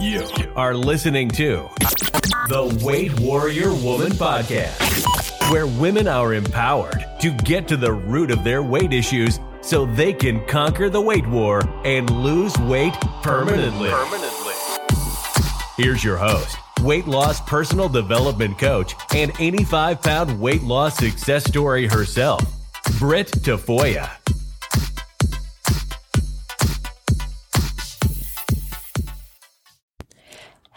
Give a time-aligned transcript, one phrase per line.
[0.00, 1.68] You are listening to
[2.48, 8.42] the Weight Warrior Woman Podcast, where women are empowered to get to the root of
[8.44, 13.90] their weight issues so they can conquer the weight war and lose weight permanently.
[13.90, 14.54] Permanently.
[15.76, 21.86] Here's your host, weight loss personal development coach, and 85 pound weight loss success story
[21.86, 22.42] herself,
[22.98, 24.10] Britt Tafoya.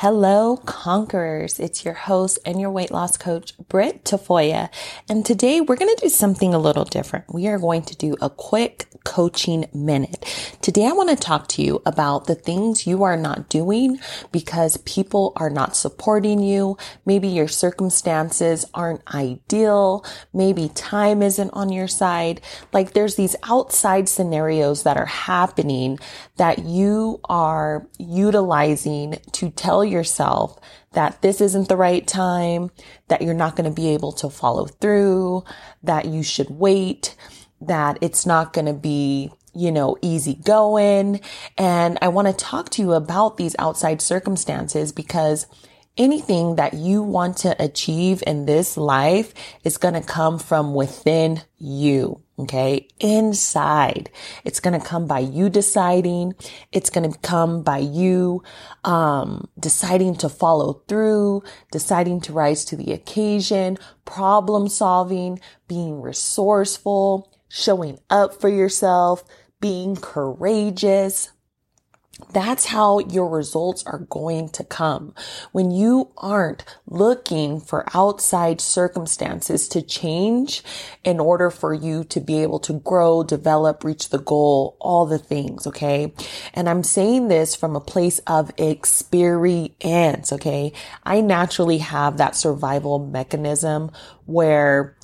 [0.00, 1.60] Hello, conquerors.
[1.60, 4.70] It's your host and your weight loss coach, Britt Tafoya.
[5.10, 7.26] And today we're going to do something a little different.
[7.34, 10.56] We are going to do a quick coaching minute.
[10.62, 13.98] Today I want to talk to you about the things you are not doing
[14.32, 16.78] because people are not supporting you.
[17.04, 20.04] Maybe your circumstances aren't ideal.
[20.32, 22.40] Maybe time isn't on your side.
[22.72, 25.98] Like there's these outside scenarios that are happening
[26.36, 30.58] that you are utilizing to tell yourself
[30.92, 32.70] that this isn't the right time,
[33.08, 35.44] that you're not going to be able to follow through,
[35.82, 37.14] that you should wait,
[37.60, 41.20] that it's not going to be you know, easy going.
[41.58, 45.46] And I want to talk to you about these outside circumstances because
[45.96, 51.42] anything that you want to achieve in this life is going to come from within
[51.58, 52.22] you.
[52.40, 52.88] Okay.
[53.00, 54.08] Inside.
[54.44, 56.34] It's going to come by you deciding.
[56.72, 58.42] It's going to come by you,
[58.82, 63.76] um, deciding to follow through, deciding to rise to the occasion,
[64.06, 69.22] problem solving, being resourceful, showing up for yourself,
[69.60, 71.30] being courageous,
[72.32, 75.14] that's how your results are going to come.
[75.52, 80.62] When you aren't looking for outside circumstances to change
[81.02, 85.18] in order for you to be able to grow, develop, reach the goal, all the
[85.18, 85.66] things.
[85.66, 86.12] Okay.
[86.54, 90.32] And I'm saying this from a place of experience.
[90.32, 90.72] Okay.
[91.04, 93.90] I naturally have that survival mechanism
[94.26, 94.96] where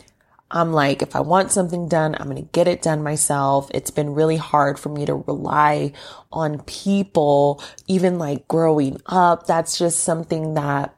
[0.50, 3.68] I'm like, if I want something done, I'm going to get it done myself.
[3.74, 5.92] It's been really hard for me to rely
[6.30, 9.46] on people, even like growing up.
[9.46, 10.94] That's just something that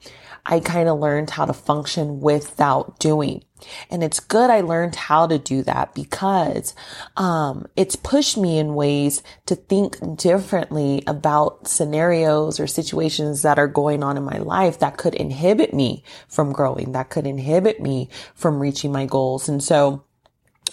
[0.48, 3.44] I kind of learned how to function without doing.
[3.90, 6.74] And it's good I learned how to do that because
[7.16, 13.68] um, it's pushed me in ways to think differently about scenarios or situations that are
[13.68, 18.08] going on in my life that could inhibit me from growing, that could inhibit me
[18.34, 19.48] from reaching my goals.
[19.48, 20.02] And so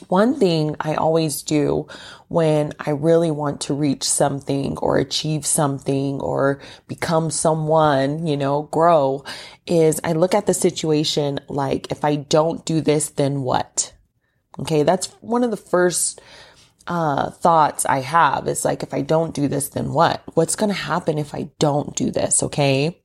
[0.09, 1.87] one thing I always do
[2.27, 8.63] when I really want to reach something or achieve something or become someone, you know,
[8.63, 9.23] grow
[9.65, 13.93] is I look at the situation like, if I don't do this, then what?
[14.59, 14.83] Okay.
[14.83, 16.21] That's one of the first
[16.87, 20.23] uh, thoughts I have is like, if I don't do this, then what?
[20.33, 22.43] What's going to happen if I don't do this?
[22.43, 23.01] Okay.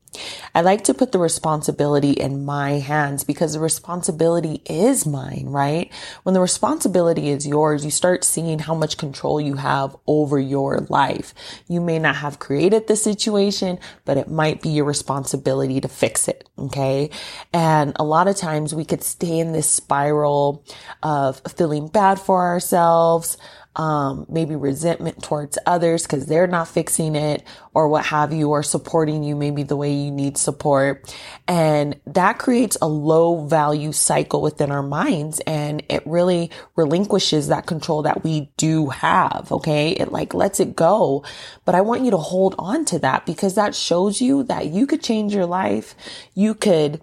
[0.54, 5.92] I like to put the responsibility in my hands because the responsibility is mine, right?
[6.24, 10.80] When the responsibility is yours, you start seeing how much control you have over your
[10.88, 11.32] life.
[11.68, 16.26] You may not have created the situation, but it might be your responsibility to fix
[16.26, 16.48] it.
[16.58, 17.10] Okay.
[17.52, 20.64] And a lot of times we could stay in this spiral
[21.02, 23.38] of feeling bad for ourselves,
[23.80, 27.42] um, maybe resentment towards others because they're not fixing it
[27.72, 31.16] or what have you, or supporting you maybe the way you need support.
[31.48, 37.64] And that creates a low value cycle within our minds and it really relinquishes that
[37.64, 39.48] control that we do have.
[39.50, 39.92] Okay.
[39.92, 41.24] It like lets it go.
[41.64, 44.86] But I want you to hold on to that because that shows you that you
[44.86, 45.94] could change your life.
[46.34, 47.00] You could,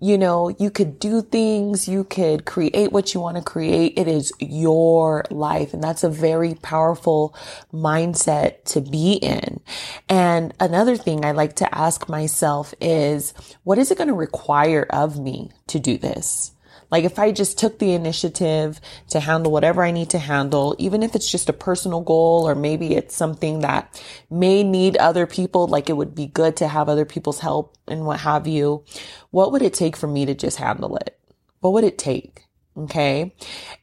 [0.00, 3.94] you know, you could do things, you could create what you want to create.
[3.96, 5.74] It is your life.
[5.74, 7.34] And that's a very powerful
[7.72, 9.60] mindset to be in.
[10.08, 14.86] And another thing I like to ask myself is, what is it going to require
[14.90, 16.52] of me to do this?
[16.90, 18.80] Like if I just took the initiative
[19.10, 22.54] to handle whatever I need to handle, even if it's just a personal goal or
[22.54, 26.88] maybe it's something that may need other people, like it would be good to have
[26.88, 28.84] other people's help and what have you.
[29.30, 31.18] What would it take for me to just handle it?
[31.60, 32.44] What would it take?
[32.78, 33.34] Okay.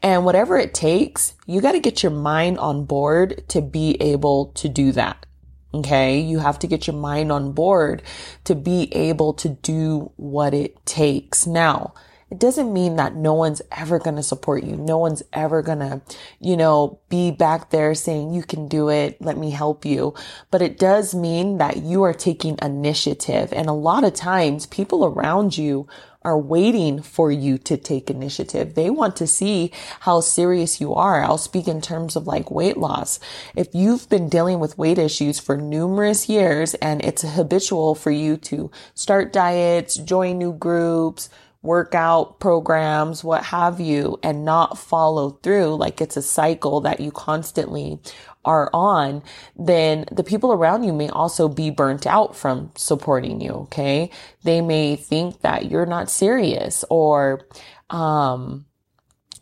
[0.02, 4.48] And whatever it takes, you got to get your mind on board to be able
[4.54, 5.26] to do that.
[5.74, 6.22] Okay.
[6.22, 8.02] You have to get your mind on board
[8.46, 11.46] to be able to do what it takes.
[11.46, 11.94] Now,
[12.32, 14.76] it doesn't mean that no one's ever going to support you.
[14.76, 16.02] No one's ever going to,
[16.40, 19.22] you know, be back there saying, you can do it.
[19.22, 20.16] Let me help you.
[20.50, 23.54] But it does mean that you are taking initiative.
[23.54, 25.88] And a lot of times people around you
[26.24, 28.74] are waiting for you to take initiative.
[28.74, 31.24] They want to see how serious you are.
[31.24, 33.20] I'll speak in terms of like weight loss.
[33.56, 38.38] If you've been dealing with weight issues for numerous years and it's habitual for you
[38.38, 41.30] to start diets, join new groups,
[41.66, 47.12] workout programs, what have you, and not follow through like it's a cycle that you
[47.12, 48.00] constantly
[48.46, 49.24] are on,
[49.58, 53.52] then the people around you may also be burnt out from supporting you.
[53.52, 54.12] Okay.
[54.44, 57.48] They may think that you're not serious or,
[57.90, 58.66] um,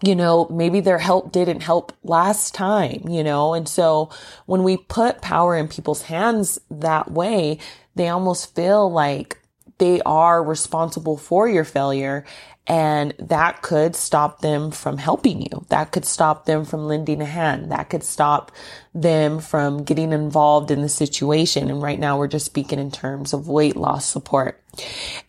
[0.02, 3.54] you know, maybe their help didn't help last time, you know?
[3.54, 4.10] And so
[4.46, 7.60] when we put power in people's hands that way,
[7.96, 9.38] they almost feel like
[9.78, 12.25] they are responsible for your failure
[12.66, 15.66] and that could stop them from helping you.
[15.68, 17.72] That could stop them from lending a hand.
[17.72, 18.54] That could stop
[18.94, 21.70] them from getting involved in the situation.
[21.70, 24.62] And right now we're just speaking in terms of weight loss support.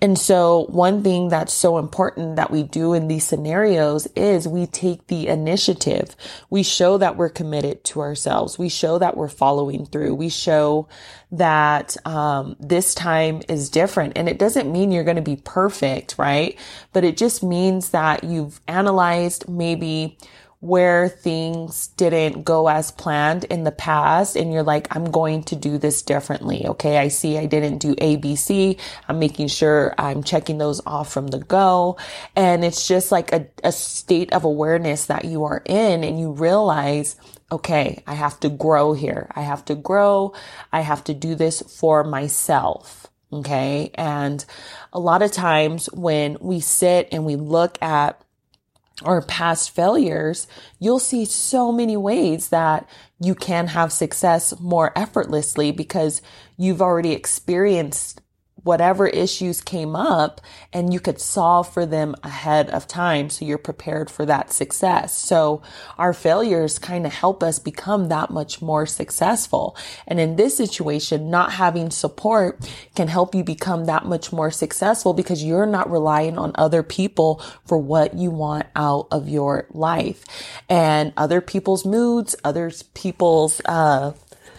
[0.01, 4.67] And so one thing that's so important that we do in these scenarios is we
[4.67, 6.17] take the initiative.
[6.51, 8.59] We show that we're committed to ourselves.
[8.59, 10.15] We show that we're following through.
[10.15, 10.89] We show
[11.33, 14.15] that um, this time is different.
[14.17, 16.59] And it doesn't mean you're going to be perfect, right?
[16.93, 20.19] But it just means that you've analyzed maybe
[20.65, 25.57] where things didn't go as planned in the past and you're like, I'm going to
[25.57, 26.67] do this differently.
[26.67, 26.97] Okay.
[26.97, 28.81] I see I didn't do ABC.
[29.07, 31.99] I'm making sure I'm checking those off from the go.
[32.35, 36.33] And it's just like a, a state of awareness that you are in and you
[36.33, 37.17] realize,
[37.53, 39.31] okay, I have to grow here.
[39.35, 40.33] I have to grow.
[40.73, 43.07] I have to do this for myself.
[43.31, 43.91] Okay.
[43.97, 44.43] And
[44.95, 48.24] a lot of times when we sit and we look at
[49.05, 50.47] or past failures,
[50.79, 52.89] you'll see so many ways that
[53.21, 56.23] you can have success more effortlessly because
[56.57, 58.21] you've already experienced
[58.65, 60.41] whatever issues came up
[60.73, 63.31] and you could solve for them ahead of time.
[63.31, 65.17] So you're prepared for that success.
[65.17, 65.63] So
[65.99, 69.77] our failures kind of help us become that much more successful.
[70.07, 75.13] And in this situation, not having support can help you become that much more successful
[75.13, 80.25] because you're not relying on other people for what you want out of your life
[80.69, 84.13] and other people's moods, other people's, uh,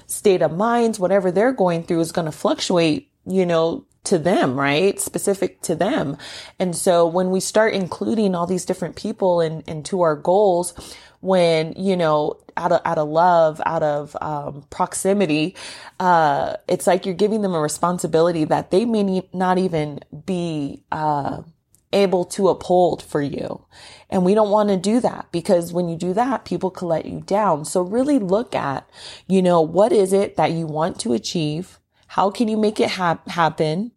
[0.07, 4.59] state of minds, whatever they're going through is going to fluctuate, you know, to them,
[4.59, 4.99] right?
[4.99, 6.17] Specific to them.
[6.59, 10.73] And so when we start including all these different people in, into our goals,
[11.21, 15.55] when, you know, out of, out of love, out of, um, proximity,
[15.99, 21.41] uh, it's like you're giving them a responsibility that they may not even be, uh,
[21.93, 23.65] able to uphold for you.
[24.09, 27.05] And we don't want to do that because when you do that, people can let
[27.05, 27.65] you down.
[27.65, 28.87] So really look at,
[29.27, 31.79] you know, what is it that you want to achieve?
[32.07, 33.91] How can you make it ha- happen?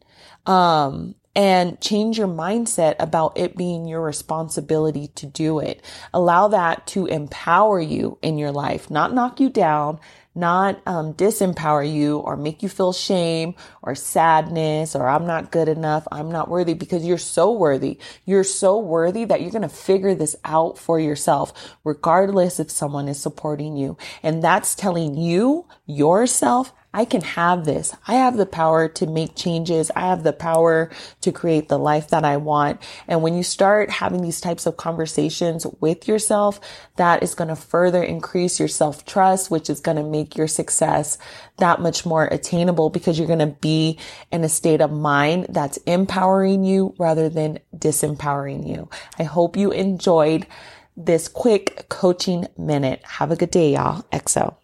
[0.48, 5.84] Um, and change your mindset about it being your responsibility to do it.
[6.12, 10.00] Allow that to empower you in your life, not knock you down,
[10.34, 15.68] not um, disempower you or make you feel shame or sadness or I'm not good
[15.68, 17.98] enough, I'm not worthy because you're so worthy.
[18.24, 23.06] You're so worthy that you're going to figure this out for yourself, regardless if someone
[23.06, 23.96] is supporting you.
[24.24, 27.94] And that's telling you yourself I can have this.
[28.06, 29.90] I have the power to make changes.
[29.94, 30.90] I have the power
[31.20, 32.80] to create the life that I want.
[33.06, 36.60] And when you start having these types of conversations with yourself,
[36.96, 40.48] that is going to further increase your self trust, which is going to make your
[40.48, 41.18] success
[41.58, 43.98] that much more attainable because you're going to be
[44.32, 48.88] in a state of mind that's empowering you rather than disempowering you.
[49.18, 50.46] I hope you enjoyed
[50.96, 53.02] this quick coaching minute.
[53.04, 54.02] Have a good day, y'all.
[54.12, 54.56] XO.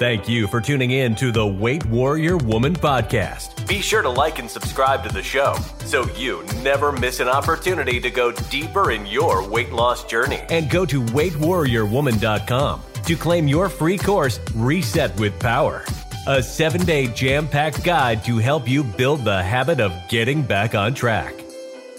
[0.00, 3.68] Thank you for tuning in to the Weight Warrior Woman podcast.
[3.68, 5.54] Be sure to like and subscribe to the show
[5.84, 10.40] so you never miss an opportunity to go deeper in your weight loss journey.
[10.48, 15.84] And go to weightwarriorwoman.com to claim your free course, Reset with Power,
[16.26, 20.74] a seven day jam packed guide to help you build the habit of getting back
[20.74, 21.34] on track.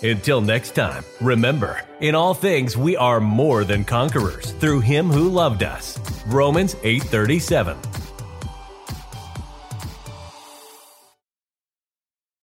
[0.01, 5.29] Until next time, remember, in all things we are more than conquerors through him who
[5.29, 5.99] loved us.
[6.25, 7.90] Romans 8:37.